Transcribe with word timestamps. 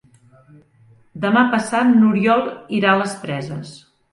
Demà 1.27 1.43
passat 1.53 1.91
n'Oriol 1.99 2.45
irà 2.79 2.95
a 2.95 2.99
les 3.03 3.17
Preses. 3.27 3.79